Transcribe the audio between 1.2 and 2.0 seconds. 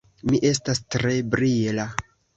brila.